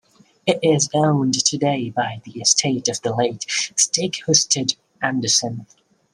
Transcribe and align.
It 0.47 0.57
is 0.63 0.89
owned 0.95 1.45
today 1.45 1.91
by 1.91 2.23
the 2.25 2.41
estate 2.41 2.87
of 2.87 2.99
the 3.03 3.15
late 3.15 3.45
Stig 3.47 4.15
Husted 4.25 4.75
Andersen. 4.99 5.67